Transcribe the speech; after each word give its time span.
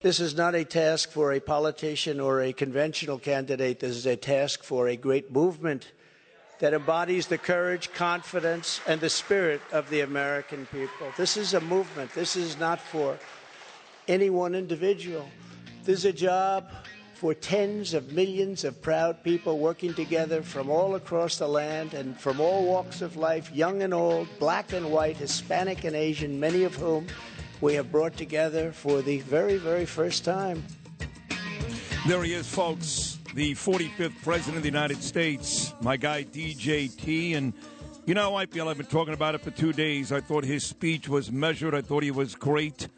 This 0.00 0.20
is 0.20 0.36
not 0.36 0.54
a 0.54 0.64
task 0.64 1.10
for 1.10 1.32
a 1.32 1.40
politician 1.40 2.20
or 2.20 2.40
a 2.40 2.52
conventional 2.52 3.18
candidate. 3.18 3.80
This 3.80 3.96
is 3.96 4.06
a 4.06 4.14
task 4.14 4.62
for 4.62 4.86
a 4.86 4.94
great 4.94 5.32
movement 5.32 5.90
that 6.60 6.72
embodies 6.72 7.26
the 7.26 7.36
courage, 7.36 7.92
confidence, 7.92 8.80
and 8.86 9.00
the 9.00 9.10
spirit 9.10 9.60
of 9.72 9.90
the 9.90 10.02
American 10.02 10.66
people. 10.66 11.08
This 11.16 11.36
is 11.36 11.54
a 11.54 11.60
movement. 11.60 12.14
This 12.14 12.36
is 12.36 12.56
not 12.60 12.80
for 12.80 13.18
any 14.06 14.30
one 14.30 14.54
individual. 14.54 15.28
This 15.82 15.98
is 15.98 16.04
a 16.04 16.12
job 16.12 16.70
for 17.14 17.34
tens 17.34 17.92
of 17.92 18.12
millions 18.12 18.62
of 18.62 18.80
proud 18.80 19.24
people 19.24 19.58
working 19.58 19.94
together 19.94 20.42
from 20.42 20.70
all 20.70 20.94
across 20.94 21.38
the 21.38 21.48
land 21.48 21.94
and 21.94 22.16
from 22.16 22.40
all 22.40 22.64
walks 22.64 23.02
of 23.02 23.16
life, 23.16 23.50
young 23.52 23.82
and 23.82 23.92
old, 23.92 24.28
black 24.38 24.72
and 24.72 24.92
white, 24.92 25.16
Hispanic 25.16 25.82
and 25.82 25.96
Asian, 25.96 26.38
many 26.38 26.62
of 26.62 26.76
whom 26.76 27.08
we 27.60 27.74
have 27.74 27.90
brought 27.90 28.16
together 28.16 28.72
for 28.72 29.02
the 29.02 29.20
very, 29.20 29.56
very 29.56 29.84
first 29.84 30.24
time. 30.24 30.62
There 32.06 32.22
he 32.22 32.34
is, 32.34 32.46
folks, 32.48 33.18
the 33.34 33.54
45th 33.54 34.22
President 34.22 34.56
of 34.56 34.62
the 34.62 34.68
United 34.68 35.02
States, 35.02 35.74
my 35.80 35.96
guy 35.96 36.24
DJT. 36.24 37.36
And 37.36 37.52
you 38.06 38.14
know 38.14 38.34
I 38.36 38.46
feel? 38.46 38.68
I've 38.68 38.78
been 38.78 38.86
talking 38.86 39.14
about 39.14 39.34
it 39.34 39.40
for 39.42 39.50
two 39.50 39.72
days. 39.72 40.12
I 40.12 40.20
thought 40.20 40.44
his 40.44 40.64
speech 40.64 41.08
was 41.08 41.30
measured, 41.30 41.74
I 41.74 41.82
thought 41.82 42.02
he 42.02 42.10
was 42.10 42.34
great. 42.34 42.88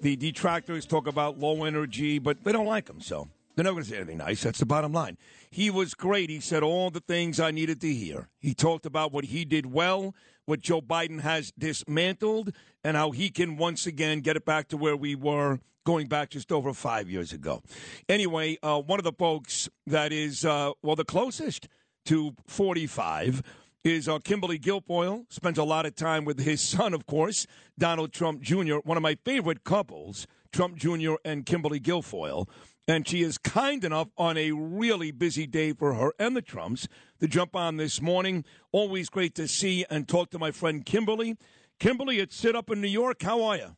The 0.00 0.16
detractors 0.16 0.86
talk 0.86 1.06
about 1.06 1.38
low 1.38 1.64
energy, 1.64 2.18
but 2.18 2.42
they 2.44 2.52
don't 2.52 2.66
like 2.66 2.88
him, 2.88 3.00
so 3.00 3.28
they're 3.54 3.64
never 3.64 3.74
going 3.74 3.84
to 3.84 3.90
say 3.90 3.96
anything 3.96 4.18
nice. 4.18 4.42
That's 4.42 4.58
the 4.58 4.66
bottom 4.66 4.92
line. 4.92 5.16
He 5.50 5.70
was 5.70 5.94
great. 5.94 6.30
He 6.30 6.40
said 6.40 6.62
all 6.62 6.90
the 6.90 7.00
things 7.00 7.38
I 7.40 7.52
needed 7.52 7.80
to 7.82 7.92
hear. 7.92 8.28
He 8.40 8.54
talked 8.54 8.86
about 8.86 9.12
what 9.12 9.24
he 9.24 9.44
did 9.44 9.66
well, 9.66 10.14
what 10.46 10.60
Joe 10.60 10.80
Biden 10.80 11.20
has 11.20 11.52
dismantled, 11.58 12.52
and 12.82 12.96
how 12.96 13.10
he 13.10 13.30
can 13.30 13.56
once 13.56 13.86
again 13.86 14.20
get 14.20 14.36
it 14.36 14.44
back 14.44 14.68
to 14.68 14.76
where 14.76 14.96
we 14.96 15.14
were 15.14 15.58
going 15.84 16.06
back 16.06 16.30
just 16.30 16.50
over 16.50 16.72
five 16.72 17.08
years 17.10 17.32
ago. 17.32 17.62
Anyway, 18.08 18.56
uh, 18.62 18.80
one 18.80 18.98
of 18.98 19.04
the 19.04 19.12
folks 19.12 19.68
that 19.86 20.12
is, 20.12 20.44
uh, 20.44 20.72
well, 20.82 20.96
the 20.96 21.04
closest 21.04 21.68
to 22.06 22.34
45 22.46 23.42
is 23.84 24.08
uh, 24.08 24.18
Kimberly 24.18 24.58
Guilfoyle. 24.58 25.26
Spends 25.30 25.58
a 25.58 25.64
lot 25.64 25.84
of 25.86 25.94
time 25.94 26.24
with 26.24 26.40
his 26.40 26.60
son, 26.60 26.94
of 26.94 27.06
course, 27.06 27.46
Donald 27.78 28.12
Trump 28.12 28.40
Jr., 28.40 28.76
one 28.84 28.96
of 28.96 29.02
my 29.02 29.16
favorite 29.24 29.64
couples, 29.64 30.26
Trump 30.52 30.76
Jr. 30.76 31.14
and 31.24 31.44
Kimberly 31.44 31.80
Guilfoyle. 31.80 32.48
And 32.86 33.08
she 33.08 33.22
is 33.22 33.38
kind 33.38 33.82
enough 33.82 34.08
on 34.18 34.36
a 34.36 34.52
really 34.52 35.10
busy 35.10 35.46
day 35.46 35.72
for 35.72 35.94
her 35.94 36.12
and 36.18 36.36
the 36.36 36.42
Trumps 36.42 36.86
to 37.18 37.26
jump 37.26 37.56
on 37.56 37.78
this 37.78 38.02
morning. 38.02 38.44
Always 38.72 39.08
great 39.08 39.34
to 39.36 39.48
see 39.48 39.86
and 39.88 40.06
talk 40.06 40.30
to 40.30 40.38
my 40.38 40.50
friend 40.50 40.84
Kimberly. 40.84 41.36
Kimberly, 41.80 42.18
it's 42.18 42.36
Sid 42.36 42.54
up 42.54 42.70
in 42.70 42.82
New 42.82 42.88
York. 42.88 43.22
How 43.22 43.42
are 43.42 43.56
you? 43.56 43.76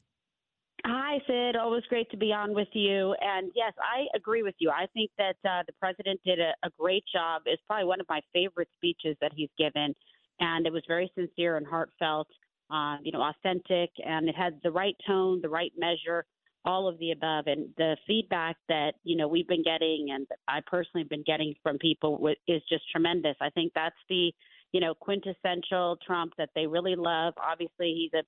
Hi, 0.85 1.19
Sid. 1.27 1.57
Always 1.57 1.85
great 1.89 2.11
to 2.11 2.17
be 2.17 2.33
on 2.33 2.53
with 2.53 2.69
you. 2.73 3.15
And 3.21 3.53
yes, 3.55 3.73
I 3.79 4.07
agree 4.17 4.43
with 4.43 4.57
you. 4.59 4.71
I 4.71 4.87
think 4.93 5.11
that 5.19 5.37
uh, 5.45 5.63
the 5.67 5.73
president 5.81 6.21
did 6.25 6.41
a, 6.41 6.53
a 6.65 6.71
great 6.79 7.05
job. 7.13 7.43
It's 7.47 7.63
probably 7.69 7.87
one 7.87 8.01
of 8.01 8.07
my 8.09 8.21
favorite 8.33 8.69
speeches 8.77 9.17
that 9.21 9.33
he's 9.35 9.51
given. 9.57 9.95
And 10.41 10.67
it 10.67 10.73
was 10.73 10.83
very 10.89 11.11
sincere 11.15 11.57
and 11.57 11.67
heartfelt, 11.67 12.29
uh, 12.71 12.97
you 13.03 13.13
know, 13.13 13.23
authentic, 13.23 13.91
and 14.05 14.29
it 14.29 14.35
had 14.35 14.61
the 14.63 14.71
right 14.71 14.97
tone, 15.07 15.41
the 15.41 15.49
right 15.49 15.73
measure 15.79 16.27
all 16.67 16.89
of 16.89 16.99
the 16.99 17.13
above. 17.13 17.47
And 17.47 17.69
the 17.79 17.97
feedback 18.07 18.57
that, 18.69 18.95
you 19.05 19.17
know, 19.17 19.29
we've 19.29 19.49
been 19.49 19.63
getting 19.63 20.09
and 20.13 20.27
I 20.49 20.61
personally 20.67 21.03
have 21.05 21.09
been 21.09 21.25
getting 21.25 21.55
from 21.63 21.79
people 21.79 22.29
is 22.49 22.63
just 22.69 22.83
tremendous. 22.91 23.37
I 23.41 23.51
think 23.51 23.73
that's 23.75 23.97
the, 24.09 24.33
you 24.73 24.81
know, 24.81 24.95
quintessential 24.95 25.97
Trump 26.05 26.33
that 26.39 26.51
they 26.55 26.67
really 26.67 26.97
love. 26.97 27.35
Obviously, 27.39 27.95
he's 27.95 28.13
a 28.19 28.25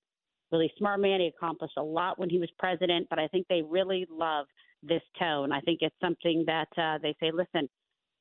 really 0.52 0.72
smart 0.78 1.00
man. 1.00 1.20
He 1.20 1.26
accomplished 1.26 1.76
a 1.76 1.82
lot 1.82 2.18
when 2.18 2.30
he 2.30 2.38
was 2.38 2.48
president, 2.58 3.08
but 3.10 3.18
I 3.18 3.26
think 3.28 3.46
they 3.48 3.62
really 3.62 4.06
love 4.10 4.46
this 4.82 5.02
tone. 5.18 5.52
I 5.52 5.60
think 5.60 5.80
it's 5.82 5.96
something 6.00 6.44
that 6.46 6.68
uh, 6.78 6.98
they 7.02 7.14
say, 7.20 7.32
listen, 7.32 7.68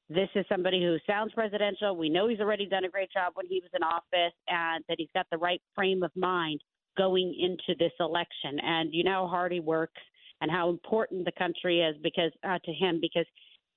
this 0.10 0.30
is 0.36 0.46
somebody 0.50 0.82
who 0.82 0.98
sounds 1.06 1.34
presidential. 1.34 1.96
We 1.96 2.10
know 2.10 2.28
he's 2.28 2.40
already 2.40 2.66
done 2.66 2.86
a 2.86 2.90
great 2.90 3.12
job 3.12 3.34
when 3.36 3.46
he 3.48 3.62
was 3.62 3.70
in 3.76 3.84
office 3.84 4.34
and 4.48 4.84
that 4.88 4.96
he's 4.98 5.10
got 5.14 5.28
the 5.32 5.38
right 5.38 5.62
frame 5.76 6.02
of 6.02 6.12
mind 6.16 6.62
going 6.98 7.36
into 7.40 7.78
this 7.80 7.94
election. 8.00 8.60
And 8.64 8.90
you 8.94 9.04
know 9.04 9.26
how 9.26 9.28
hard 9.28 9.52
he 9.52 9.60
works 9.60 10.02
and 10.42 10.52
how 10.52 10.70
important 10.70 11.26
the 11.26 11.32
country 11.32 11.82
is 11.82 11.96
because 12.04 12.32
uh, 12.44 12.60
to 12.64 12.74
him 12.74 13.00
because 13.02 13.26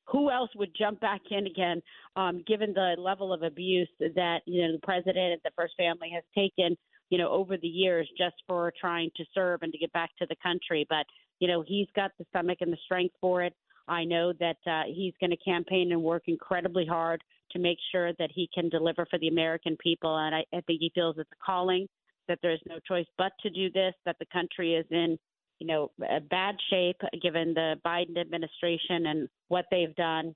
who 0.06 0.30
else 0.30 0.50
would 0.56 0.74
jump 0.76 1.00
back 1.00 1.20
in 1.30 1.46
again, 1.46 1.80
um, 2.16 2.42
given 2.46 2.72
the 2.72 2.96
level 2.98 3.32
of 3.32 3.42
abuse 3.42 3.88
that 4.00 4.40
you 4.46 4.62
know 4.62 4.72
the 4.72 4.80
president 4.82 5.32
and 5.32 5.40
the 5.44 5.50
first 5.56 5.74
family 5.76 6.10
has 6.12 6.24
taken, 6.34 6.76
you 7.10 7.18
know, 7.18 7.30
over 7.30 7.56
the 7.56 7.68
years 7.68 8.08
just 8.18 8.34
for 8.46 8.72
trying 8.80 9.10
to 9.16 9.24
serve 9.34 9.60
and 9.62 9.72
to 9.72 9.78
get 9.78 9.92
back 9.92 10.10
to 10.18 10.26
the 10.28 10.36
country. 10.42 10.86
But 10.88 11.06
you 11.38 11.48
know, 11.48 11.62
he's 11.66 11.86
got 11.94 12.10
the 12.18 12.26
stomach 12.30 12.58
and 12.60 12.72
the 12.72 12.78
strength 12.84 13.14
for 13.20 13.42
it. 13.42 13.54
I 13.88 14.04
know 14.04 14.32
that 14.38 14.58
uh, 14.66 14.82
he's 14.86 15.14
going 15.20 15.30
to 15.30 15.36
campaign 15.36 15.92
and 15.92 16.02
work 16.02 16.24
incredibly 16.26 16.86
hard 16.86 17.22
to 17.52 17.58
make 17.58 17.78
sure 17.90 18.12
that 18.18 18.30
he 18.32 18.48
can 18.54 18.68
deliver 18.68 19.06
for 19.10 19.18
the 19.18 19.28
American 19.28 19.76
people. 19.82 20.16
And 20.16 20.34
I, 20.34 20.44
I 20.54 20.60
think 20.62 20.80
he 20.80 20.92
feels 20.94 21.16
it's 21.18 21.30
a 21.32 21.44
calling 21.44 21.88
that 22.30 22.38
there's 22.42 22.62
no 22.68 22.78
choice 22.86 23.06
but 23.18 23.32
to 23.42 23.50
do 23.50 23.70
this, 23.72 23.92
that 24.06 24.16
the 24.20 24.26
country 24.32 24.74
is 24.74 24.86
in, 24.90 25.18
you 25.58 25.66
know, 25.66 25.90
a 26.08 26.20
bad 26.20 26.54
shape 26.70 27.00
given 27.20 27.52
the 27.54 27.74
Biden 27.84 28.16
administration 28.16 29.06
and 29.06 29.28
what 29.48 29.64
they've 29.70 29.94
done. 29.96 30.32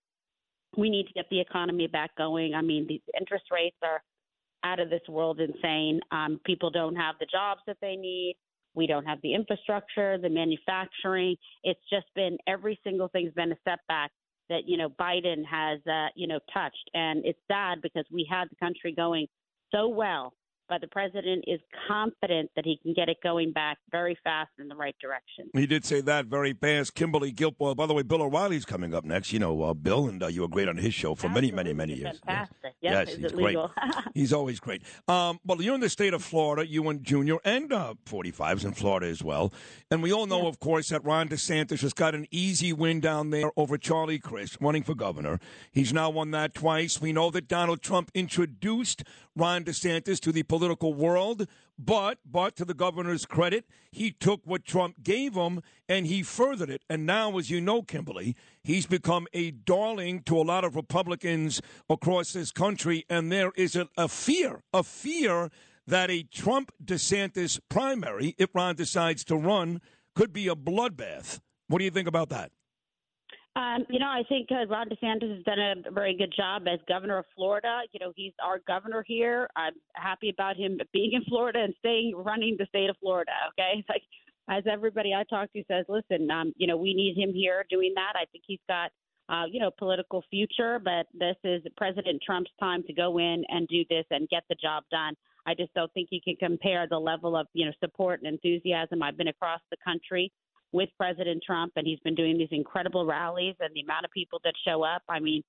We 0.76 0.90
need 0.90 1.06
to 1.06 1.12
get 1.12 1.26
the 1.30 1.40
economy 1.40 1.86
back 1.86 2.10
going. 2.18 2.52
I 2.54 2.62
mean, 2.62 2.86
these 2.88 3.00
interest 3.18 3.44
rates 3.52 3.76
are 3.82 4.02
out 4.64 4.80
of 4.80 4.90
this 4.90 5.02
world 5.08 5.38
insane. 5.40 6.00
Um, 6.10 6.40
people 6.44 6.68
don't 6.68 6.96
have 6.96 7.14
the 7.20 7.26
jobs 7.30 7.60
that 7.68 7.76
they 7.80 7.94
need. 7.94 8.36
We 8.74 8.88
don't 8.88 9.04
have 9.04 9.18
the 9.22 9.34
infrastructure, 9.34 10.18
the 10.18 10.28
manufacturing. 10.28 11.36
It's 11.62 11.80
just 11.88 12.06
been 12.16 12.36
every 12.48 12.80
single 12.82 13.06
thing's 13.06 13.32
been 13.34 13.52
a 13.52 13.56
setback 13.62 14.10
that 14.48 14.66
you 14.66 14.76
know 14.76 14.88
Biden 14.88 15.44
has 15.48 15.78
uh, 15.86 16.08
you 16.16 16.26
know 16.26 16.40
touched, 16.52 16.90
and 16.92 17.24
it's 17.24 17.38
sad 17.46 17.80
because 17.82 18.04
we 18.10 18.26
had 18.28 18.46
the 18.50 18.56
country 18.56 18.92
going 18.92 19.28
so 19.72 19.86
well 19.86 20.34
but 20.68 20.80
the 20.80 20.88
president 20.88 21.44
is 21.46 21.60
confident 21.88 22.50
that 22.56 22.64
he 22.64 22.78
can 22.82 22.94
get 22.94 23.08
it 23.08 23.18
going 23.22 23.52
back 23.52 23.78
very 23.90 24.16
fast 24.24 24.50
in 24.58 24.68
the 24.68 24.74
right 24.74 24.96
direction. 25.00 25.50
He 25.52 25.66
did 25.66 25.84
say 25.84 26.00
that 26.02 26.26
very 26.26 26.52
fast. 26.52 26.94
Kimberly 26.94 27.32
Guilfoyle. 27.32 27.76
By 27.76 27.86
the 27.86 27.94
way, 27.94 28.02
Bill 28.02 28.22
O'Reilly's 28.22 28.64
coming 28.64 28.94
up 28.94 29.04
next. 29.04 29.32
You 29.32 29.38
know, 29.38 29.62
uh, 29.62 29.74
Bill, 29.74 30.08
and 30.08 30.22
uh, 30.22 30.28
you 30.28 30.42
were 30.42 30.48
great 30.48 30.68
on 30.68 30.76
his 30.76 30.94
show 30.94 31.14
for 31.14 31.26
Absolutely. 31.26 31.52
many, 31.52 31.74
many, 31.74 31.94
many 31.94 32.00
years. 32.00 32.20
Fantastic. 32.24 32.74
Yes, 32.80 33.08
yes, 33.08 33.18
yes 33.18 33.30
he's 33.30 33.32
great. 33.32 33.58
he's 34.14 34.32
always 34.32 34.60
great. 34.60 34.82
Um, 35.08 35.38
well, 35.44 35.60
you're 35.60 35.74
in 35.74 35.80
the 35.80 35.88
state 35.88 36.14
of 36.14 36.22
Florida, 36.22 36.66
you 36.66 36.88
and 36.88 37.02
Junior, 37.02 37.36
and 37.44 37.72
uh, 37.72 37.94
45's 38.06 38.64
in 38.64 38.72
Florida 38.72 39.06
as 39.06 39.22
well. 39.22 39.52
And 39.90 40.02
we 40.02 40.12
all 40.12 40.26
know, 40.26 40.42
yeah. 40.42 40.48
of 40.48 40.60
course, 40.60 40.88
that 40.88 41.04
Ron 41.04 41.28
DeSantis 41.28 41.80
has 41.82 41.92
got 41.92 42.14
an 42.14 42.26
easy 42.30 42.72
win 42.72 43.00
down 43.00 43.30
there 43.30 43.50
over 43.56 43.76
Charlie 43.76 44.18
Crist, 44.18 44.56
running 44.60 44.82
for 44.82 44.94
governor. 44.94 45.38
He's 45.72 45.92
now 45.92 46.10
won 46.10 46.30
that 46.32 46.54
twice. 46.54 47.00
We 47.00 47.12
know 47.12 47.30
that 47.30 47.48
Donald 47.48 47.82
Trump 47.82 48.10
introduced 48.14 49.04
Ron 49.36 49.64
DeSantis 49.64 50.20
to 50.20 50.32
the 50.32 50.40
political 50.54 50.94
world. 50.94 51.48
But, 51.76 52.18
but 52.24 52.54
to 52.56 52.64
the 52.64 52.74
governor's 52.74 53.26
credit, 53.26 53.64
he 53.90 54.12
took 54.12 54.42
what 54.44 54.64
Trump 54.64 55.02
gave 55.02 55.34
him 55.34 55.60
and 55.88 56.06
he 56.06 56.22
furthered 56.22 56.70
it. 56.70 56.82
And 56.88 57.04
now, 57.04 57.36
as 57.38 57.50
you 57.50 57.60
know, 57.60 57.82
Kimberly, 57.82 58.36
he's 58.62 58.86
become 58.86 59.26
a 59.32 59.50
darling 59.50 60.22
to 60.22 60.38
a 60.38 60.42
lot 60.42 60.62
of 60.62 60.76
Republicans 60.76 61.60
across 61.90 62.32
this 62.32 62.52
country. 62.52 63.04
And 63.10 63.32
there 63.32 63.50
is 63.56 63.74
a, 63.74 63.88
a 63.96 64.06
fear, 64.06 64.62
a 64.72 64.84
fear 64.84 65.50
that 65.88 66.10
a 66.10 66.22
Trump 66.22 66.70
DeSantis 66.82 67.58
primary, 67.68 68.36
if 68.38 68.54
Ron 68.54 68.76
decides 68.76 69.24
to 69.24 69.36
run, 69.36 69.80
could 70.14 70.32
be 70.32 70.46
a 70.46 70.54
bloodbath. 70.54 71.40
What 71.66 71.78
do 71.78 71.84
you 71.84 71.90
think 71.90 72.06
about 72.06 72.28
that? 72.28 72.52
Um, 73.56 73.86
you 73.88 74.00
know, 74.00 74.08
I 74.08 74.22
think 74.28 74.48
uh, 74.50 74.66
Ron 74.66 74.88
DeSantis 74.88 75.32
has 75.36 75.44
done 75.44 75.58
a 75.60 75.90
very 75.92 76.16
good 76.16 76.34
job 76.36 76.64
as 76.66 76.80
governor 76.88 77.18
of 77.18 77.24
Florida. 77.36 77.82
You 77.92 78.00
know, 78.00 78.12
he's 78.16 78.32
our 78.42 78.58
governor 78.66 79.04
here. 79.06 79.48
I'm 79.54 79.74
happy 79.94 80.28
about 80.30 80.56
him 80.56 80.80
being 80.92 81.12
in 81.12 81.22
Florida 81.24 81.60
and 81.62 81.74
staying 81.78 82.14
running 82.16 82.56
the 82.58 82.66
state 82.66 82.90
of 82.90 82.96
Florida. 83.00 83.30
Okay, 83.50 83.78
it's 83.78 83.88
like 83.88 84.02
as 84.48 84.64
everybody 84.70 85.14
I 85.14 85.22
talk 85.24 85.52
to 85.52 85.62
says, 85.68 85.86
listen, 85.88 86.28
um, 86.32 86.52
you 86.56 86.66
know, 86.66 86.76
we 86.76 86.94
need 86.94 87.16
him 87.16 87.32
here 87.32 87.64
doing 87.70 87.92
that. 87.94 88.14
I 88.16 88.24
think 88.32 88.42
he's 88.44 88.58
got, 88.68 88.90
uh, 89.28 89.44
you 89.48 89.60
know, 89.60 89.70
political 89.78 90.24
future, 90.30 90.80
but 90.82 91.06
this 91.14 91.36
is 91.44 91.62
President 91.76 92.20
Trump's 92.26 92.50
time 92.58 92.82
to 92.88 92.92
go 92.92 93.18
in 93.18 93.44
and 93.48 93.68
do 93.68 93.84
this 93.88 94.04
and 94.10 94.28
get 94.30 94.42
the 94.48 94.56
job 94.56 94.82
done. 94.90 95.14
I 95.46 95.54
just 95.54 95.72
don't 95.74 95.92
think 95.92 96.08
you 96.10 96.20
can 96.24 96.36
compare 96.36 96.86
the 96.88 96.98
level 96.98 97.36
of 97.36 97.46
you 97.52 97.66
know 97.66 97.72
support 97.78 98.20
and 98.22 98.32
enthusiasm 98.32 99.02
I've 99.02 99.16
been 99.16 99.28
across 99.28 99.60
the 99.70 99.76
country 99.84 100.32
with 100.74 100.88
President 100.98 101.40
Trump, 101.46 101.72
and 101.76 101.86
he's 101.86 102.00
been 102.00 102.16
doing 102.16 102.36
these 102.36 102.48
incredible 102.50 103.06
rallies 103.06 103.54
and 103.60 103.70
the 103.74 103.80
amount 103.80 104.04
of 104.04 104.10
people 104.10 104.40
that 104.42 104.54
show 104.66 104.82
up. 104.82 105.02
I 105.08 105.20
mean, 105.20 105.40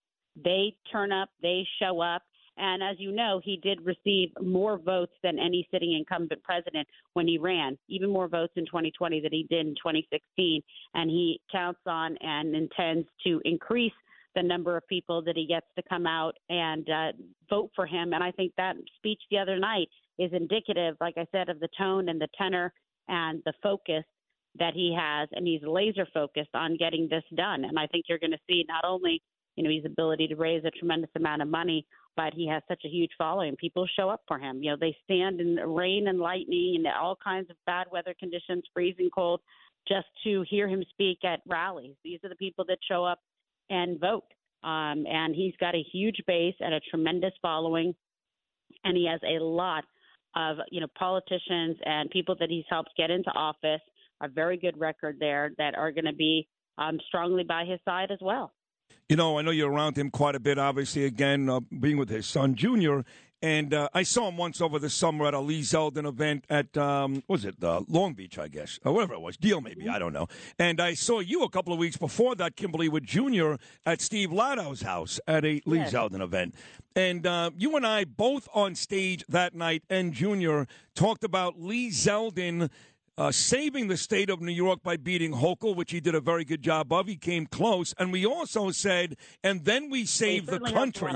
they 0.41 0.75
turn 0.91 1.11
up, 1.11 1.29
they 1.41 1.65
show 1.81 1.99
up. 1.99 2.21
And 2.57 2.83
as 2.83 2.97
you 2.99 3.11
know, 3.11 3.41
he 3.43 3.57
did 3.57 3.83
receive 3.83 4.29
more 4.39 4.77
votes 4.77 5.13
than 5.23 5.39
any 5.39 5.67
sitting 5.71 5.93
incumbent 5.93 6.43
president 6.43 6.87
when 7.13 7.27
he 7.27 7.39
ran, 7.39 7.75
even 7.89 8.09
more 8.11 8.27
votes 8.27 8.53
in 8.55 8.67
2020 8.67 9.19
than 9.19 9.31
he 9.33 9.47
did 9.49 9.65
in 9.65 9.73
2016. 9.73 10.61
And 10.93 11.09
he 11.09 11.41
counts 11.51 11.81
on 11.87 12.15
and 12.21 12.55
intends 12.55 13.07
to 13.25 13.41
increase 13.45 13.91
the 14.35 14.43
number 14.43 14.77
of 14.77 14.87
people 14.87 15.23
that 15.23 15.35
he 15.35 15.47
gets 15.47 15.65
to 15.75 15.83
come 15.89 16.05
out 16.05 16.35
and 16.49 16.87
uh, 16.87 17.11
vote 17.49 17.71
for 17.75 17.87
him. 17.87 18.13
And 18.13 18.23
I 18.23 18.31
think 18.31 18.53
that 18.57 18.75
speech 18.97 19.21
the 19.31 19.39
other 19.39 19.57
night 19.57 19.89
is 20.19 20.31
indicative, 20.33 20.95
like 21.01 21.17
I 21.17 21.25
said, 21.31 21.49
of 21.49 21.59
the 21.59 21.69
tone 21.77 22.09
and 22.09 22.21
the 22.21 22.29
tenor 22.37 22.71
and 23.07 23.41
the 23.45 23.53
focus 23.63 24.03
that 24.57 24.73
he 24.73 24.95
has, 24.97 25.29
and 25.33 25.45
he's 25.45 25.61
laser 25.63 26.07
focused 26.13 26.53
on 26.53 26.77
getting 26.77 27.07
this 27.09 27.23
done. 27.35 27.65
And 27.65 27.77
I 27.77 27.87
think 27.87 28.05
you're 28.07 28.19
going 28.19 28.31
to 28.31 28.37
see 28.49 28.65
not 28.67 28.85
only 28.85 29.21
you 29.55 29.63
know 29.63 29.69
his 29.69 29.85
ability 29.85 30.27
to 30.27 30.35
raise 30.35 30.63
a 30.65 30.71
tremendous 30.71 31.09
amount 31.15 31.41
of 31.41 31.47
money, 31.47 31.85
but 32.15 32.33
he 32.33 32.47
has 32.47 32.63
such 32.67 32.81
a 32.85 32.89
huge 32.89 33.11
following. 33.17 33.55
People 33.55 33.87
show 33.95 34.09
up 34.09 34.21
for 34.27 34.39
him. 34.39 34.63
You 34.63 34.71
know, 34.71 34.77
they 34.79 34.95
stand 35.03 35.41
in 35.41 35.55
rain 35.55 36.07
and 36.07 36.19
lightning 36.19 36.75
and 36.77 36.87
all 36.87 37.17
kinds 37.21 37.49
of 37.49 37.57
bad 37.65 37.87
weather 37.91 38.15
conditions, 38.19 38.63
freezing 38.73 39.09
cold, 39.13 39.41
just 39.87 40.07
to 40.23 40.43
hear 40.49 40.67
him 40.67 40.83
speak 40.89 41.19
at 41.23 41.41
rallies. 41.47 41.95
These 42.03 42.19
are 42.23 42.29
the 42.29 42.35
people 42.35 42.65
that 42.67 42.77
show 42.89 43.03
up 43.03 43.19
and 43.69 43.99
vote. 43.99 44.25
Um, 44.63 45.05
and 45.07 45.35
he's 45.35 45.53
got 45.59 45.75
a 45.75 45.83
huge 45.91 46.17
base 46.25 46.55
and 46.59 46.73
a 46.73 46.79
tremendous 46.89 47.33
following, 47.41 47.93
and 48.83 48.97
he 48.97 49.07
has 49.07 49.19
a 49.23 49.43
lot 49.43 49.83
of 50.35 50.57
you 50.71 50.81
know 50.81 50.87
politicians 50.97 51.77
and 51.85 52.09
people 52.09 52.35
that 52.39 52.49
he's 52.49 52.65
helped 52.69 52.89
get 52.97 53.11
into 53.11 53.29
office. 53.31 53.81
A 54.25 54.27
very 54.27 54.57
good 54.57 54.75
record 54.79 55.17
there 55.19 55.51
that 55.59 55.75
are 55.75 55.91
going 55.91 56.05
to 56.05 56.13
be 56.13 56.47
um, 56.79 56.99
strongly 57.07 57.43
by 57.43 57.63
his 57.63 57.79
side 57.85 58.09
as 58.09 58.17
well. 58.21 58.53
You 59.07 59.15
know, 59.15 59.37
I 59.37 59.43
know 59.43 59.51
you're 59.51 59.71
around 59.71 59.95
him 59.99 60.09
quite 60.09 60.33
a 60.33 60.39
bit, 60.39 60.57
obviously, 60.57 61.05
again, 61.05 61.47
uh, 61.47 61.59
being 61.79 61.97
with 61.97 62.09
his 62.09 62.25
son, 62.25 62.55
Junior. 62.55 63.05
And 63.43 63.71
uh, 63.71 63.89
I 63.93 64.01
saw 64.01 64.27
him 64.27 64.37
once 64.37 64.61
over 64.61 64.79
the 64.79 64.89
summer 64.89 65.27
at 65.27 65.35
a 65.35 65.39
Lee 65.39 65.61
Zeldin 65.61 66.07
event 66.07 66.45
at, 66.49 66.75
um, 66.75 67.21
was 67.27 67.45
it 67.45 67.63
uh, 67.63 67.81
Long 67.87 68.13
Beach, 68.13 68.39
I 68.39 68.47
guess, 68.47 68.79
or 68.83 68.93
whatever 68.93 69.13
it 69.13 69.21
was, 69.21 69.37
Deal 69.37 69.61
maybe, 69.61 69.87
I 69.87 69.99
don't 69.99 70.13
know. 70.13 70.27
And 70.57 70.81
I 70.81 70.95
saw 70.95 71.19
you 71.19 71.43
a 71.43 71.49
couple 71.49 71.71
of 71.71 71.77
weeks 71.77 71.97
before 71.97 72.33
that, 72.35 72.55
Kimberly, 72.55 72.89
with 72.89 73.03
Junior 73.03 73.59
at 73.85 74.01
Steve 74.01 74.31
Ladow's 74.31 74.81
house 74.81 75.19
at 75.27 75.45
a 75.45 75.61
Lee 75.67 75.77
yes. 75.77 75.93
Zeldin 75.93 76.21
event. 76.21 76.55
And 76.95 77.27
uh, 77.27 77.51
you 77.55 77.75
and 77.75 77.85
I 77.85 78.05
both 78.05 78.49
on 78.55 78.73
stage 78.73 79.23
that 79.29 79.53
night 79.53 79.83
and 79.87 80.13
Junior 80.13 80.65
talked 80.95 81.23
about 81.23 81.61
Lee 81.61 81.89
Zeldin 81.91 82.71
uh, 83.17 83.31
saving 83.31 83.87
the 83.87 83.97
state 83.97 84.29
of 84.29 84.41
New 84.41 84.51
York 84.51 84.83
by 84.83 84.97
beating 84.97 85.33
Hochul, 85.33 85.75
which 85.75 85.91
he 85.91 85.99
did 85.99 86.15
a 86.15 86.19
very 86.19 86.43
good 86.43 86.61
job 86.61 86.91
of. 86.91 87.07
He 87.07 87.15
came 87.15 87.45
close, 87.45 87.93
and 87.97 88.11
we 88.11 88.25
also 88.25 88.71
said, 88.71 89.15
and 89.43 89.63
then 89.63 89.89
we 89.89 90.05
saved 90.05 90.47
the 90.47 90.59
country. 90.59 91.13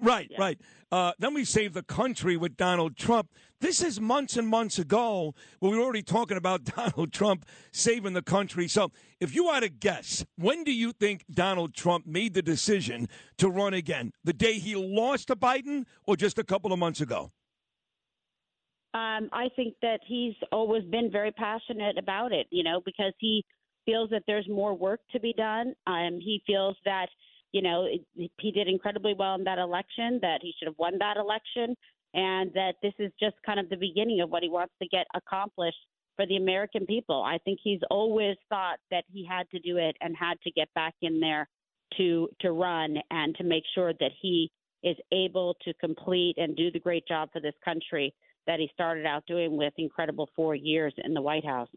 Right, 0.00 0.28
yeah. 0.30 0.40
right. 0.40 0.60
Uh, 0.92 1.12
then 1.18 1.34
we 1.34 1.44
saved 1.44 1.74
the 1.74 1.82
country 1.82 2.36
with 2.36 2.56
Donald 2.56 2.96
Trump. 2.96 3.30
This 3.60 3.82
is 3.82 4.00
months 4.00 4.36
and 4.36 4.48
months 4.48 4.78
ago 4.78 5.34
we 5.60 5.68
were 5.68 5.78
already 5.78 6.02
talking 6.02 6.36
about 6.36 6.64
Donald 6.76 7.12
Trump 7.12 7.46
saving 7.72 8.12
the 8.12 8.22
country. 8.22 8.68
So, 8.68 8.90
if 9.20 9.34
you 9.34 9.50
had 9.50 9.60
to 9.60 9.68
guess, 9.68 10.24
when 10.36 10.64
do 10.64 10.72
you 10.72 10.92
think 10.92 11.24
Donald 11.30 11.74
Trump 11.74 12.06
made 12.06 12.34
the 12.34 12.42
decision 12.42 13.08
to 13.38 13.48
run 13.48 13.74
again? 13.74 14.12
The 14.24 14.32
day 14.32 14.54
he 14.54 14.74
lost 14.74 15.28
to 15.28 15.36
Biden, 15.36 15.84
or 16.06 16.16
just 16.16 16.38
a 16.38 16.44
couple 16.44 16.72
of 16.72 16.78
months 16.78 17.00
ago? 17.00 17.30
Um, 18.92 19.28
I 19.32 19.48
think 19.54 19.74
that 19.82 20.00
he's 20.04 20.34
always 20.50 20.84
been 20.84 21.10
very 21.10 21.30
passionate 21.30 21.96
about 21.96 22.32
it, 22.32 22.48
you 22.50 22.64
know, 22.64 22.80
because 22.84 23.12
he 23.18 23.44
feels 23.86 24.10
that 24.10 24.24
there's 24.26 24.48
more 24.48 24.74
work 24.74 25.00
to 25.12 25.20
be 25.20 25.32
done. 25.32 25.74
Um, 25.86 26.18
he 26.20 26.42
feels 26.46 26.76
that, 26.84 27.06
you 27.52 27.62
know, 27.62 27.86
it, 27.86 28.30
he 28.40 28.50
did 28.50 28.66
incredibly 28.66 29.14
well 29.14 29.36
in 29.36 29.44
that 29.44 29.58
election, 29.58 30.18
that 30.22 30.40
he 30.42 30.52
should 30.58 30.66
have 30.66 30.78
won 30.78 30.98
that 30.98 31.16
election, 31.16 31.76
and 32.14 32.52
that 32.54 32.74
this 32.82 32.92
is 32.98 33.12
just 33.20 33.36
kind 33.46 33.60
of 33.60 33.68
the 33.68 33.76
beginning 33.76 34.20
of 34.20 34.30
what 34.30 34.42
he 34.42 34.48
wants 34.48 34.74
to 34.82 34.88
get 34.88 35.06
accomplished 35.14 35.78
for 36.16 36.26
the 36.26 36.36
American 36.36 36.84
people. 36.84 37.22
I 37.22 37.38
think 37.44 37.60
he's 37.62 37.80
always 37.90 38.36
thought 38.48 38.78
that 38.90 39.04
he 39.12 39.24
had 39.24 39.48
to 39.50 39.60
do 39.60 39.76
it 39.76 39.96
and 40.00 40.16
had 40.16 40.40
to 40.42 40.50
get 40.50 40.68
back 40.74 40.94
in 41.00 41.20
there 41.20 41.48
to 41.96 42.28
to 42.40 42.52
run 42.52 42.96
and 43.10 43.34
to 43.36 43.44
make 43.44 43.64
sure 43.74 43.92
that 44.00 44.12
he 44.20 44.50
is 44.82 44.96
able 45.12 45.56
to 45.62 45.74
complete 45.74 46.34
and 46.38 46.56
do 46.56 46.70
the 46.70 46.78
great 46.78 47.06
job 47.06 47.28
for 47.32 47.40
this 47.40 47.54
country 47.64 48.12
that 48.50 48.58
he 48.58 48.68
started 48.74 49.06
out 49.06 49.24
doing 49.26 49.56
with 49.56 49.72
incredible 49.78 50.28
four 50.34 50.56
years 50.56 50.92
in 51.04 51.14
the 51.14 51.22
White 51.22 51.44
House. 51.44 51.68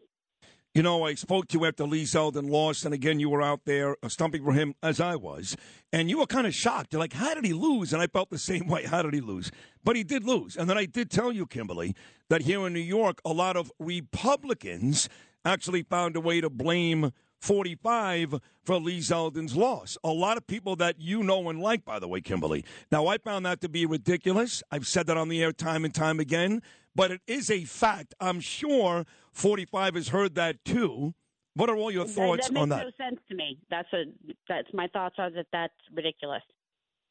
You 0.74 0.82
know, 0.82 1.04
I 1.04 1.14
spoke 1.14 1.46
to 1.48 1.58
you 1.60 1.66
after 1.66 1.84
Lee 1.84 2.02
Zeldin 2.02 2.50
lost, 2.50 2.84
and 2.84 2.92
again, 2.92 3.20
you 3.20 3.30
were 3.30 3.42
out 3.42 3.60
there 3.64 3.96
uh, 4.02 4.08
stumping 4.08 4.42
for 4.42 4.52
him 4.52 4.74
as 4.82 4.98
I 4.98 5.14
was, 5.14 5.56
and 5.92 6.10
you 6.10 6.18
were 6.18 6.26
kind 6.26 6.48
of 6.48 6.52
shocked. 6.52 6.92
You're 6.92 6.98
like, 6.98 7.12
how 7.12 7.32
did 7.32 7.44
he 7.44 7.52
lose? 7.52 7.92
And 7.92 8.02
I 8.02 8.08
felt 8.08 8.30
the 8.30 8.38
same 8.38 8.66
way. 8.74 8.86
How 8.86 9.02
did 9.02 9.14
he 9.14 9.20
lose? 9.20 9.52
But 9.84 9.94
he 9.94 10.02
did 10.02 10.24
lose. 10.24 10.56
And 10.56 10.68
then 10.68 10.76
I 10.76 10.86
did 10.86 11.12
tell 11.12 11.30
you, 11.30 11.46
Kimberly, 11.46 11.94
that 12.28 12.42
here 12.42 12.66
in 12.66 12.72
New 12.72 12.80
York, 12.80 13.20
a 13.24 13.32
lot 13.32 13.56
of 13.56 13.70
Republicans 13.78 15.08
actually 15.44 15.84
found 15.84 16.16
a 16.16 16.20
way 16.20 16.40
to 16.40 16.50
blame 16.50 17.12
45 17.44 18.40
for 18.64 18.76
Lee 18.78 19.00
Zeldin's 19.00 19.54
loss. 19.54 19.98
A 20.02 20.08
lot 20.08 20.38
of 20.38 20.46
people 20.46 20.76
that 20.76 20.98
you 20.98 21.22
know 21.22 21.50
and 21.50 21.60
like, 21.60 21.84
by 21.84 21.98
the 21.98 22.08
way, 22.08 22.22
Kimberly. 22.22 22.64
Now, 22.90 23.06
I 23.06 23.18
found 23.18 23.44
that 23.44 23.60
to 23.60 23.68
be 23.68 23.84
ridiculous. 23.84 24.62
I've 24.70 24.86
said 24.86 25.06
that 25.08 25.18
on 25.18 25.28
the 25.28 25.42
air 25.42 25.52
time 25.52 25.84
and 25.84 25.94
time 25.94 26.20
again, 26.20 26.62
but 26.94 27.10
it 27.10 27.20
is 27.26 27.50
a 27.50 27.64
fact. 27.64 28.14
I'm 28.18 28.40
sure 28.40 29.04
45 29.32 29.94
has 29.94 30.08
heard 30.08 30.36
that 30.36 30.64
too. 30.64 31.12
What 31.54 31.68
are 31.68 31.76
all 31.76 31.90
your 31.90 32.06
thoughts 32.06 32.48
that, 32.48 32.54
that 32.54 32.60
on 32.60 32.68
that? 32.70 32.86
Makes 32.86 32.96
no 32.98 33.04
sense 33.04 33.20
to 33.28 33.34
me. 33.34 33.58
That's 33.70 33.92
a 33.92 34.04
that's 34.48 34.68
my 34.72 34.88
thoughts 34.88 35.16
are 35.18 35.30
that 35.30 35.46
that's 35.52 35.74
ridiculous. 35.94 36.42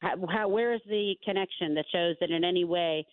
How, 0.00 0.16
how 0.28 0.48
where 0.48 0.74
is 0.74 0.80
the 0.86 1.14
connection 1.24 1.74
that 1.76 1.84
shows 1.92 2.16
that 2.20 2.30
in 2.30 2.44
any 2.44 2.64
way 2.64 3.06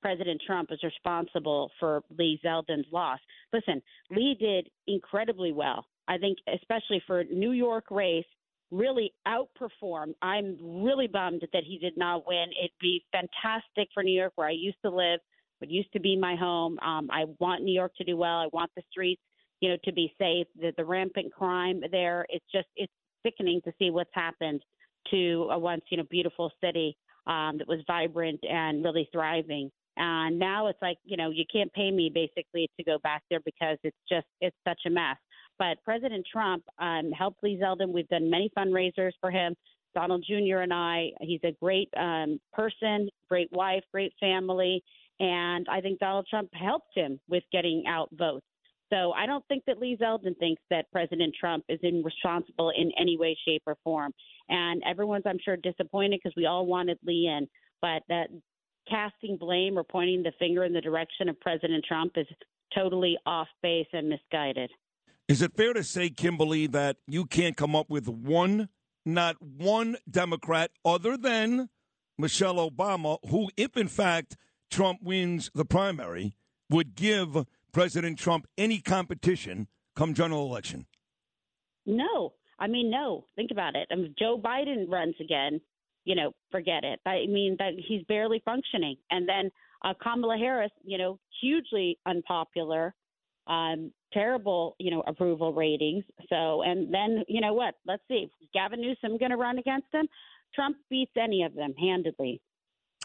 President 0.00 0.40
Trump 0.46 0.70
is 0.70 0.78
responsible 0.84 1.72
for 1.80 2.02
Lee 2.16 2.40
Zeldin's 2.42 2.86
loss? 2.92 3.18
Listen, 3.52 3.82
Lee 4.10 4.36
did 4.38 4.70
incredibly 4.86 5.52
well 5.52 5.84
I 6.08 6.18
think, 6.18 6.38
especially 6.52 7.02
for 7.06 7.24
New 7.24 7.52
York 7.52 7.84
race, 7.90 8.24
really 8.70 9.12
outperformed. 9.26 10.14
I'm 10.22 10.82
really 10.82 11.06
bummed 11.06 11.42
that 11.52 11.62
he 11.64 11.78
did 11.78 11.96
not 11.96 12.26
win. 12.26 12.46
It'd 12.58 12.70
be 12.80 13.04
fantastic 13.12 13.88
for 13.94 14.02
New 14.02 14.18
York, 14.18 14.32
where 14.36 14.48
I 14.48 14.52
used 14.52 14.78
to 14.84 14.90
live, 14.90 15.20
what 15.58 15.70
used 15.70 15.92
to 15.92 16.00
be 16.00 16.16
my 16.16 16.36
home. 16.36 16.78
Um, 16.80 17.08
I 17.10 17.24
want 17.38 17.62
New 17.62 17.72
York 17.72 17.92
to 17.98 18.04
do 18.04 18.16
well. 18.16 18.38
I 18.38 18.48
want 18.52 18.70
the 18.76 18.82
streets, 18.90 19.22
you 19.60 19.70
know, 19.70 19.76
to 19.84 19.92
be 19.92 20.12
safe. 20.18 20.46
The, 20.60 20.72
the 20.76 20.84
rampant 20.84 21.32
crime 21.32 21.82
there, 21.90 22.26
it's 22.28 22.44
just 22.52 22.68
it's 22.76 22.92
sickening 23.24 23.60
to 23.64 23.72
see 23.78 23.90
what's 23.90 24.10
happened 24.12 24.62
to 25.10 25.48
a 25.50 25.58
once 25.58 25.82
you 25.90 25.96
know 25.96 26.04
beautiful 26.10 26.50
city 26.62 26.96
um, 27.26 27.58
that 27.58 27.68
was 27.68 27.80
vibrant 27.86 28.40
and 28.48 28.84
really 28.84 29.08
thriving. 29.12 29.70
And 29.96 30.38
now 30.38 30.68
it's 30.68 30.80
like 30.80 30.98
you 31.04 31.16
know 31.16 31.30
you 31.30 31.44
can't 31.52 31.72
pay 31.72 31.90
me 31.90 32.10
basically 32.12 32.70
to 32.76 32.84
go 32.84 32.98
back 33.02 33.22
there 33.30 33.40
because 33.44 33.78
it's 33.82 33.96
just 34.08 34.26
it's 34.40 34.56
such 34.66 34.80
a 34.86 34.90
mess. 34.90 35.16
But 35.58 35.82
President 35.84 36.26
Trump 36.30 36.64
um, 36.78 37.10
helped 37.10 37.42
Lee 37.42 37.58
Zeldin. 37.60 37.92
We've 37.92 38.08
done 38.08 38.30
many 38.30 38.50
fundraisers 38.56 39.12
for 39.20 39.30
him. 39.30 39.54
Donald 39.94 40.24
Jr. 40.26 40.58
and 40.58 40.72
I. 40.72 41.08
He's 41.20 41.40
a 41.44 41.52
great 41.60 41.88
um, 41.96 42.38
person, 42.52 43.08
great 43.28 43.50
wife, 43.52 43.82
great 43.92 44.12
family, 44.20 44.82
and 45.18 45.66
I 45.70 45.80
think 45.80 45.98
Donald 45.98 46.26
Trump 46.28 46.50
helped 46.52 46.94
him 46.94 47.18
with 47.28 47.42
getting 47.52 47.84
out 47.88 48.08
votes. 48.12 48.46
So 48.90 49.12
I 49.12 49.26
don't 49.26 49.44
think 49.48 49.64
that 49.66 49.78
Lee 49.78 49.98
Zeldin 50.00 50.38
thinks 50.38 50.62
that 50.70 50.90
President 50.92 51.34
Trump 51.38 51.64
is 51.68 51.78
in 51.82 52.02
responsible 52.02 52.70
in 52.70 52.90
any 52.98 53.18
way, 53.18 53.36
shape, 53.46 53.62
or 53.66 53.76
form. 53.84 54.12
And 54.48 54.82
everyone's, 54.88 55.24
I'm 55.26 55.38
sure, 55.44 55.56
disappointed 55.56 56.20
because 56.22 56.34
we 56.36 56.46
all 56.46 56.64
wanted 56.64 56.98
Lee 57.04 57.26
in. 57.26 57.48
But 57.82 58.02
that 58.08 58.28
casting 58.88 59.36
blame 59.36 59.78
or 59.78 59.84
pointing 59.84 60.22
the 60.22 60.32
finger 60.38 60.64
in 60.64 60.72
the 60.72 60.80
direction 60.80 61.28
of 61.28 61.38
President 61.40 61.84
Trump 61.86 62.12
is 62.16 62.26
totally 62.74 63.18
off 63.26 63.48
base 63.62 63.86
and 63.92 64.08
misguided. 64.08 64.70
Is 65.28 65.42
it 65.42 65.54
fair 65.54 65.74
to 65.74 65.84
say, 65.84 66.08
Kimberly, 66.08 66.66
that 66.68 66.96
you 67.06 67.26
can't 67.26 67.54
come 67.54 67.76
up 67.76 67.90
with 67.90 68.08
one, 68.08 68.70
not 69.04 69.36
one 69.42 69.98
Democrat 70.10 70.70
other 70.86 71.18
than 71.18 71.68
Michelle 72.16 72.56
Obama, 72.56 73.18
who, 73.28 73.50
if 73.54 73.76
in 73.76 73.88
fact 73.88 74.38
Trump 74.70 75.00
wins 75.02 75.50
the 75.54 75.66
primary, 75.66 76.34
would 76.70 76.94
give 76.94 77.44
President 77.72 78.18
Trump 78.18 78.46
any 78.56 78.80
competition 78.80 79.68
come 79.94 80.14
general 80.14 80.46
election? 80.46 80.86
No. 81.84 82.32
I 82.58 82.66
mean, 82.66 82.90
no. 82.90 83.24
Think 83.36 83.50
about 83.50 83.76
it. 83.76 83.86
I 83.92 83.96
mean, 83.96 84.14
Joe 84.18 84.40
Biden 84.42 84.88
runs 84.88 85.14
again, 85.20 85.60
you 86.04 86.14
know, 86.14 86.32
forget 86.50 86.84
it. 86.84 87.00
I 87.04 87.26
mean, 87.28 87.56
that 87.58 87.74
he's 87.86 88.02
barely 88.04 88.42
functioning. 88.44 88.96
And 89.10 89.28
then 89.28 89.50
uh, 89.84 89.92
Kamala 90.02 90.38
Harris, 90.38 90.72
you 90.84 90.96
know, 90.96 91.18
hugely 91.40 91.98
unpopular 92.06 92.94
um, 93.46 93.92
terrible, 94.12 94.76
you 94.78 94.90
know, 94.90 95.02
approval 95.06 95.52
ratings. 95.52 96.04
So, 96.28 96.62
and 96.62 96.92
then, 96.92 97.24
you 97.28 97.40
know 97.40 97.54
what? 97.54 97.74
Let's 97.86 98.02
see. 98.08 98.30
Gavin 98.54 98.80
Newsom 98.80 99.18
going 99.18 99.30
to 99.30 99.36
run 99.36 99.58
against 99.58 99.86
him? 99.92 100.08
Trump 100.54 100.76
beats 100.90 101.12
any 101.20 101.42
of 101.42 101.54
them 101.54 101.74
handedly. 101.78 102.40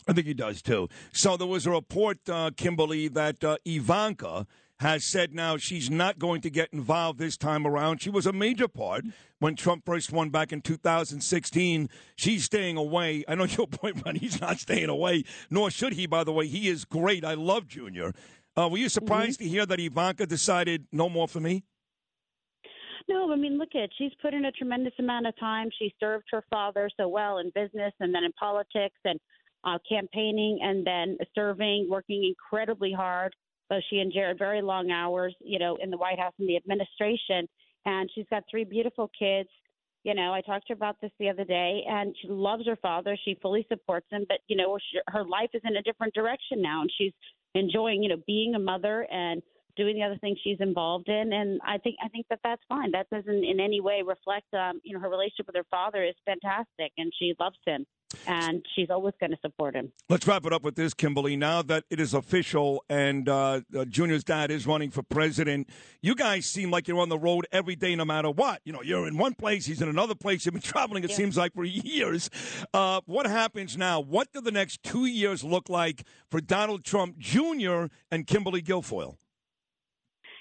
I 0.08 0.14
think 0.14 0.28
he 0.28 0.34
does 0.34 0.62
too. 0.62 0.90
So 1.12 1.38
there 1.38 1.48
was 1.48 1.66
a 1.66 1.72
report, 1.72 2.18
uh, 2.30 2.52
Kimberly, 2.56 3.08
that 3.10 3.44
uh, 3.44 3.58
Ivanka 3.66 4.46
has 4.80 5.06
said 5.06 5.34
now 5.34 5.56
she's 5.56 5.90
not 5.90 6.20
going 6.20 6.42
to 6.42 6.50
get 6.50 6.70
involved 6.74 7.20
this 7.20 7.38
time 7.38 7.66
around. 7.66 8.02
She 8.02 8.10
was 8.10 8.26
a 8.26 8.34
major 8.34 8.68
part 8.68 9.06
when 9.40 9.56
Trump 9.56 9.86
first 9.86 10.12
won 10.12 10.30
back 10.30 10.52
in 10.52 10.62
2016. 10.62 11.90
She's 12.18 12.44
staying 12.44 12.76
away. 12.76 13.24
I 13.28 13.36
know 13.36 13.46
your 13.50 13.68
boyfriend, 13.68 14.18
he's 14.18 14.42
not 14.42 14.60
staying 14.60 14.90
away, 14.90 15.24
nor 15.50 15.72
should 15.72 15.94
he, 15.94 16.06
by 16.06 16.24
the 16.24 16.34
way. 16.34 16.48
He 16.48 16.68
is 16.68 16.86
great. 16.86 17.24
I 17.24 17.36
love 17.36 17.68
Junior. 17.68 18.14
Uh, 18.56 18.70
were 18.70 18.78
you 18.78 18.90
surprised 18.90 19.40
mm-hmm. 19.40 19.50
to 19.50 19.50
hear 19.50 19.66
that 19.66 19.80
Ivanka 19.80 20.26
decided 20.26 20.86
no 20.92 21.10
more 21.10 21.28
for 21.28 21.40
me? 21.40 21.64
No, 23.10 23.32
I 23.32 23.36
mean, 23.36 23.58
look 23.58 23.76
at 23.76 23.90
she's 23.98 24.14
put 24.22 24.34
in 24.34 24.46
a 24.46 24.52
tremendous 24.52 24.94
amount 25.00 25.28
of 25.28 25.38
time. 25.40 25.70
She 25.78 25.94
served 26.00 26.26
her 26.32 26.44
father 26.50 26.90
so 26.96 27.08
well 27.08 27.40
in 27.40 27.52
business 27.54 27.94
and 28.00 28.14
then 28.14 28.24
in 28.24 28.32
politics 28.34 28.96
and 29.04 29.20
uh, 29.64 29.78
campaigning 29.88 30.60
and 30.62 30.86
then 30.86 31.18
serving, 31.36 31.88
working 31.90 32.24
incredibly 32.24 32.94
hard. 32.94 33.36
both 33.70 33.84
she 33.90 34.00
and 34.00 34.12
Jared, 34.14 34.38
very 34.38 34.62
long 34.62 34.92
hours, 34.92 35.36
you 35.42 35.60
know, 35.60 35.78
in 35.82 35.90
the 35.90 35.98
White 35.98 36.20
House 36.20 36.34
and 36.40 36.48
the 36.48 36.56
administration. 36.56 37.48
And 37.86 38.10
she's 38.14 38.26
got 38.30 38.44
three 38.50 38.64
beautiful 38.64 39.10
kids. 39.18 39.50
You 40.04 40.14
know, 40.14 40.34
I 40.34 40.42
talked 40.42 40.68
to 40.68 40.74
her 40.74 40.76
about 40.76 40.98
this 41.02 41.12
the 41.18 41.30
other 41.30 41.46
day, 41.46 41.82
and 41.88 42.14
she 42.22 42.28
loves 42.28 42.66
her 42.68 42.76
father. 42.78 43.18
She 43.24 43.38
fully 43.42 43.66
supports 43.70 44.08
him, 44.10 44.26
but 44.28 44.40
you 44.48 44.58
know, 44.58 44.78
she, 44.78 45.00
her 45.08 45.24
life 45.24 45.50
is 45.54 45.62
in 45.66 45.78
a 45.78 45.82
different 45.82 46.14
direction 46.14 46.62
now, 46.62 46.82
and 46.82 46.92
she's 46.98 47.14
enjoying, 47.56 48.04
you 48.04 48.10
know, 48.10 48.22
being 48.26 48.56
a 48.56 48.60
mother 48.60 49.08
and 49.12 49.42
doing 49.76 49.96
the 49.96 50.04
other 50.04 50.18
things 50.18 50.38
she's 50.44 50.60
involved 50.60 51.10
in. 51.10 51.34
And 51.34 51.60
i 51.66 51.78
think 51.78 51.96
i 52.04 52.08
think 52.10 52.28
that 52.30 52.40
that's 52.44 52.62
fine. 52.70 52.92
That 52.92 53.10
doesn't 53.10 53.44
in 53.44 53.60
any 53.60 53.82
way 53.82 54.02
reflect 54.06 54.54
um 54.54 54.80
you 54.84 54.94
know 54.94 55.00
her 55.00 55.10
relationship 55.10 55.48
with 55.48 55.56
her 55.56 55.66
father 55.70 56.04
is 56.04 56.16
fantastic 56.26 56.92
and 56.98 57.12
she 57.18 57.34
loves 57.40 57.58
him 57.66 57.86
and 58.28 58.66
she's 58.76 58.90
always 58.90 59.14
going 59.20 59.32
to 59.32 59.38
support 59.42 59.76
him. 59.76 59.92
Let's 60.10 60.28
wrap 60.28 60.46
it 60.46 60.54
up 60.54 60.64
with 60.64 60.76
this, 60.76 60.94
Kimberly. 60.94 61.36
Now 61.36 61.62
that 61.64 61.84
it 61.90 62.00
is 62.00 62.14
official 62.14 62.84
and 62.90 63.28
uh, 63.28 63.62
uh, 63.78 63.86
Junior's 63.86 64.24
dad 64.24 64.52
is 64.52 64.66
running 64.68 64.92
for 64.92 65.04
president, 65.04 65.70
you 66.02 66.16
guys 66.16 66.46
seem 66.46 66.72
like 66.72 66.88
you're 66.88 67.00
on 67.00 67.10
the 67.10 67.18
road 67.18 67.48
every 67.52 67.76
day, 67.76 67.96
no 67.96 68.06
matter 68.06 68.32
what. 68.32 68.62
You 68.66 68.74
know, 68.74 68.82
you're 68.82 69.08
in 69.08 69.18
one 69.18 69.34
place, 69.34 69.66
he's 69.66 69.82
in 69.82 69.90
another 69.90 70.16
place. 70.16 70.46
You've 70.46 70.54
been 70.54 70.62
traveling, 70.62 71.04
it 71.04 71.10
yeah. 71.10 71.16
seems 71.16 71.38
like, 71.38 71.54
for 71.54 71.64
years. 71.64 72.30
Uh, 72.74 73.02
what 73.06 73.26
happens 73.26 73.78
now? 73.78 74.00
What 74.00 74.32
do 74.32 74.42
the 74.42 74.52
next 74.52 74.84
two 74.84 75.06
years 75.06 75.44
look 75.44 75.70
like 75.70 76.04
for 76.30 76.42
Donald 76.42 76.84
Trump 76.84 77.18
Jr. 77.18 77.86
and 78.12 78.28
Kimberly 78.28 78.62
Guilfoyle? 78.62 79.18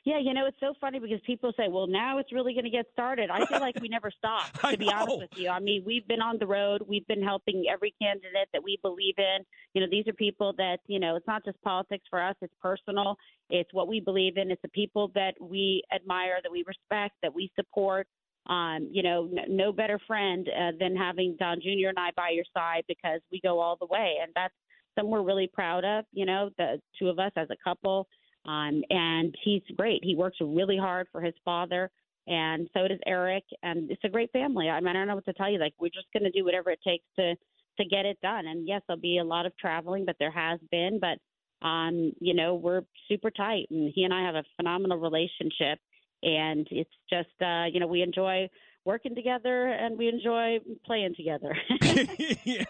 Yeah, 0.04 0.18
you 0.18 0.35
know, 0.35 0.47
it's 0.47 0.59
so 0.59 0.75
funny 0.80 0.99
because 0.99 1.21
people 1.25 1.52
say, 1.56 1.68
well, 1.68 1.87
now 1.87 2.18
it's 2.18 2.32
really 2.32 2.54
going 2.54 2.64
to 2.64 2.71
get 2.71 2.87
started. 2.92 3.30
I 3.30 3.47
feel 3.47 3.61
like 3.61 3.80
we 3.80 3.87
never 3.87 4.11
stop, 4.11 4.52
to 4.71 4.76
be 4.76 4.90
honest 4.92 5.18
with 5.18 5.30
you. 5.37 5.49
I 5.49 5.61
mean, 5.61 5.85
we've 5.87 6.06
been 6.09 6.21
on 6.21 6.38
the 6.40 6.47
road. 6.47 6.82
We've 6.88 7.06
been 7.06 7.23
helping 7.23 7.66
every 7.73 7.94
candidate 8.02 8.49
that 8.52 8.64
we 8.64 8.78
believe 8.82 9.14
in. 9.18 9.44
You 9.75 9.80
know, 9.80 9.87
these 9.88 10.09
are 10.09 10.12
people 10.12 10.54
that, 10.59 10.78
you 10.88 10.99
know, 10.99 11.14
it's 11.14 11.26
not 11.28 11.44
just 11.44 11.61
politics 11.62 12.04
for 12.11 12.21
us, 12.21 12.35
it's 12.42 12.54
personal. 12.61 13.16
It's 13.49 13.73
what 13.73 13.87
we 13.87 14.00
believe 14.00 14.38
in. 14.38 14.50
It's 14.50 14.62
the 14.62 14.68
people 14.71 15.12
that 15.14 15.35
we 15.40 15.85
admire, 15.94 16.38
that 16.42 16.50
we 16.50 16.64
respect, 16.66 17.14
that 17.23 17.32
we 17.32 17.52
support. 17.54 18.09
Um, 18.49 18.88
you 18.90 19.04
know, 19.04 19.28
no, 19.30 19.42
no 19.49 19.73
better 19.73 20.00
friend 20.04 20.49
uh, 20.49 20.73
than 20.80 20.97
having 20.97 21.37
Don 21.38 21.61
Jr. 21.61 21.90
and 21.90 21.99
I 21.99 22.11
by 22.16 22.30
your 22.30 22.44
side 22.52 22.82
because 22.88 23.21
we 23.30 23.40
go 23.40 23.61
all 23.61 23.76
the 23.78 23.87
way. 23.87 24.16
And 24.21 24.32
that's 24.35 24.54
something 24.97 25.12
we're 25.12 25.23
really 25.23 25.49
proud 25.52 25.85
of, 25.85 26.06
you 26.12 26.26
know, 26.26 26.50
the 26.59 26.80
two 26.99 27.09
of 27.09 27.21
us 27.21 27.30
as 27.37 27.47
a 27.50 27.56
couple 27.62 28.09
um, 28.46 28.82
and 28.90 29.34
he's 29.42 29.62
great. 29.76 30.02
He 30.02 30.14
works 30.14 30.38
really 30.40 30.76
hard 30.76 31.06
for 31.12 31.20
his 31.20 31.34
father, 31.44 31.90
and 32.26 32.68
so 32.75 32.87
does 32.88 32.99
Eric. 33.06 33.44
And 33.62 33.90
it's 33.90 34.04
a 34.04 34.08
great 34.08 34.32
family. 34.32 34.68
I 34.68 34.80
mean, 34.80 34.88
I 34.88 34.92
don't 34.94 35.08
know 35.08 35.14
what 35.14 35.25
to 35.26 35.32
tell 35.32 35.50
you. 35.50 35.58
Like, 35.58 35.75
we're 35.80 35.88
just 35.88 36.12
going 36.12 36.25
to 36.25 36.30
do 36.30 36.44
whatever 36.44 36.70
it 36.70 36.80
takes 36.87 37.04
to 37.18 37.34
to 37.78 37.84
get 37.88 38.04
it 38.04 38.20
done. 38.20 38.46
And 38.46 38.68
yes, 38.68 38.82
there'll 38.87 39.00
be 39.00 39.18
a 39.18 39.25
lot 39.25 39.46
of 39.46 39.56
traveling, 39.56 40.04
but 40.04 40.16
there 40.18 40.30
has 40.30 40.61
been. 40.70 41.00
But 41.00 41.18
um, 41.66 42.12
you 42.20 42.34
know, 42.34 42.54
we're 42.54 42.82
super 43.08 43.30
tight, 43.30 43.66
and 43.70 43.92
he 43.94 44.04
and 44.04 44.12
I 44.12 44.26
have 44.26 44.34
a 44.34 44.44
phenomenal 44.56 44.99
relationship. 44.99 45.78
And 46.25 46.68
it's 46.70 46.90
just, 47.11 47.30
uh, 47.40 47.64
you 47.72 47.80
know, 47.80 47.88
we 47.88 48.02
enjoy 48.02 48.49
working 48.85 49.15
together 49.15 49.67
and 49.67 49.97
we 49.97 50.09
enjoy 50.09 50.59
playing 50.85 51.15
together. 51.15 51.57
yeah, 52.45 52.65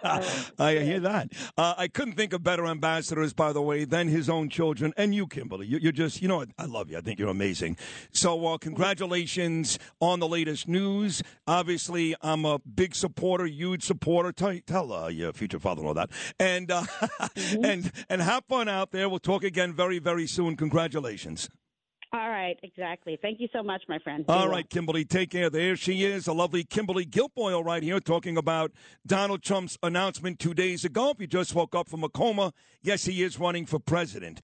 I 0.58 0.74
hear 0.78 1.00
that. 1.00 1.32
Uh, 1.56 1.74
I 1.76 1.88
couldn't 1.88 2.14
think 2.14 2.32
of 2.32 2.42
better 2.42 2.66
ambassadors, 2.66 3.32
by 3.32 3.52
the 3.52 3.62
way, 3.62 3.84
than 3.84 4.08
his 4.08 4.28
own 4.28 4.48
children 4.48 4.92
and 4.96 5.14
you, 5.14 5.26
Kimberly. 5.26 5.66
You, 5.66 5.88
are 5.88 5.92
just, 5.92 6.22
you 6.22 6.28
know, 6.28 6.44
I 6.58 6.64
love 6.66 6.90
you. 6.90 6.98
I 6.98 7.00
think 7.00 7.18
you're 7.18 7.28
amazing. 7.28 7.76
So, 8.12 8.46
uh, 8.46 8.58
congratulations 8.58 9.78
on 10.00 10.20
the 10.20 10.28
latest 10.28 10.68
news. 10.68 11.22
Obviously, 11.46 12.14
I'm 12.20 12.44
a 12.44 12.58
big 12.60 12.94
supporter, 12.94 13.46
huge 13.46 13.82
supporter. 13.82 14.32
Tell, 14.32 14.58
tell 14.66 14.92
uh, 14.92 15.08
your 15.08 15.32
future 15.32 15.58
father-in-law 15.58 15.94
that. 15.94 16.10
And 16.38 16.70
uh, 16.70 16.82
mm-hmm. 17.02 17.64
and 17.64 17.92
and 18.08 18.22
have 18.22 18.44
fun 18.46 18.68
out 18.68 18.90
there. 18.90 19.08
We'll 19.08 19.18
talk 19.18 19.44
again 19.44 19.72
very, 19.72 19.98
very 19.98 20.26
soon. 20.26 20.56
Congratulations. 20.56 21.48
All 22.14 22.28
right, 22.28 22.58
exactly. 22.62 23.18
Thank 23.20 23.40
you 23.40 23.48
so 23.52 23.62
much, 23.62 23.82
my 23.88 23.98
friend. 23.98 24.24
All 24.28 24.48
right, 24.48 24.68
Kimberly, 24.68 25.04
take 25.04 25.30
care. 25.30 25.48
There 25.50 25.76
she 25.76 26.04
is, 26.04 26.26
a 26.26 26.32
lovely 26.32 26.62
Kimberly 26.62 27.06
Guilfoyle 27.06 27.64
right 27.64 27.82
here 27.82 28.00
talking 28.00 28.36
about 28.36 28.70
Donald 29.06 29.42
Trump's 29.42 29.78
announcement 29.82 30.38
two 30.38 30.54
days 30.54 30.84
ago. 30.84 31.10
If 31.10 31.20
you 31.20 31.26
just 31.26 31.54
woke 31.54 31.74
up 31.74 31.88
from 31.88 32.04
a 32.04 32.08
coma, 32.08 32.52
yes, 32.82 33.04
he 33.04 33.22
is 33.22 33.38
running 33.38 33.66
for 33.66 33.78
president. 33.78 34.40